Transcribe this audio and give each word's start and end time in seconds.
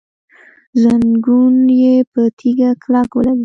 زنګون 0.81 1.55
يې 1.81 1.95
په 2.11 2.21
تيږه 2.37 2.71
کلک 2.83 3.09
ولګېد. 3.15 3.39